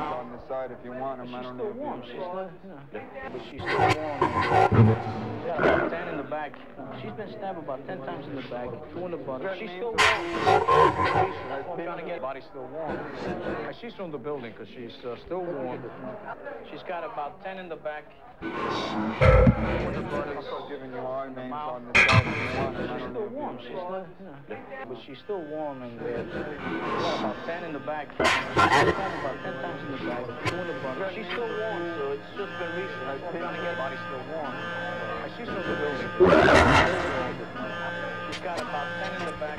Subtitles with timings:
[0.00, 1.28] on the side if you want them.
[1.28, 2.02] She's still warm.
[2.06, 2.50] She's not,
[2.92, 3.28] yeah.
[3.28, 4.96] but she's still warm.
[5.40, 6.52] She's about ten in the back.
[7.02, 8.68] She's been stabbed about ten times in the back.
[8.92, 9.58] Two in the buttocks.
[9.58, 10.20] She's still warm.
[11.70, 12.96] I'm trying to get body still warm.
[12.96, 15.82] Uh, she's from the building because she's uh, still warm.
[16.70, 18.04] She's got about ten in the back.
[20.70, 22.88] Giving you our names on the side if you want them.
[22.88, 23.58] She's still warm.
[23.60, 24.06] She's not,
[24.48, 24.84] yeah.
[24.88, 28.08] But she's still warm and she's got about 10 in the back.
[28.10, 30.24] She's about 10 times in the back.
[30.46, 31.12] Two in the butt.
[31.14, 33.02] She's still warm, so it's just been recent.
[33.06, 34.54] I'm trying to get body still warm.
[34.54, 36.10] Uh, she's from the building.
[38.30, 39.58] She's got about 10 in the back.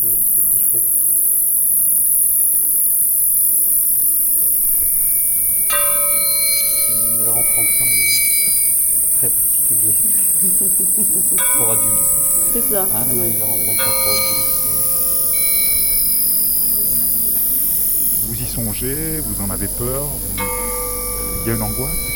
[0.00, 0.88] C'est très chouette.
[5.68, 8.08] C'est un univers enfantin mais
[9.18, 9.94] très particulier.
[11.56, 12.10] pour adultes.
[12.52, 12.82] C'est ça.
[12.82, 13.26] Hein, un ouais.
[13.28, 14.50] univers enfantin pour adultes.
[18.28, 20.42] Vous y songez, vous en avez peur, vous-
[21.44, 22.11] il y a une angoisse.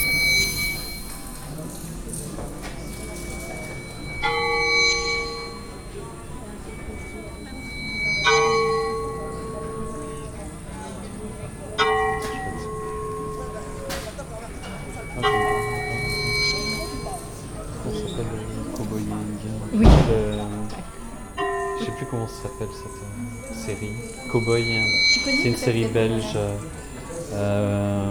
[25.67, 26.23] Série belge.
[26.37, 26.55] euh,
[27.35, 28.05] euh,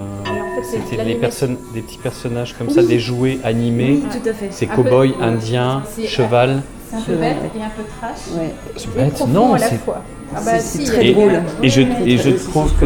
[0.63, 2.74] C'était les personnes, des petits personnages comme Oui.
[2.74, 4.02] ça, des jouets animés.
[4.04, 4.48] Oui, tout à fait.
[4.52, 6.62] C'est peu- cowboy, indien, cheval.
[6.89, 8.38] C'est un peu bête et un peu trash.
[8.38, 8.54] Ouais.
[8.96, 10.02] Bête, non, à la c'est fois.
[10.36, 11.41] Ah bah si, très des- et, drôle.
[11.63, 12.86] et je, et je trouve que